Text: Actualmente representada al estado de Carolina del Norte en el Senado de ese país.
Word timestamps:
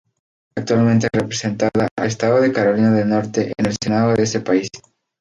Actualmente 0.55 1.07
representada 1.13 1.69
al 1.95 2.07
estado 2.07 2.41
de 2.41 2.51
Carolina 2.51 2.91
del 2.91 3.07
Norte 3.09 3.53
en 3.55 3.65
el 3.67 3.75
Senado 3.79 4.15
de 4.15 4.23
ese 4.23 4.39
país. 4.39 4.67